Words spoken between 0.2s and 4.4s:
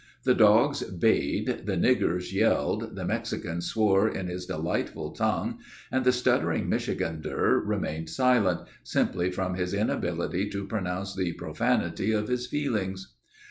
The dogs bayed, the niggers yelled, the Mexican swore in